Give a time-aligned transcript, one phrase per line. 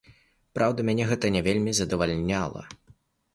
[0.57, 2.65] Праўда, мяне гэта не вельмі задавальняла.